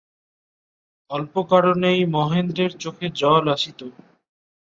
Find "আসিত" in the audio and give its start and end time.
3.47-3.79